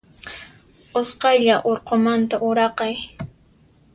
Usqaylla 1.01 1.57
urqumanta 1.71 2.35
uraqay. 2.47 2.93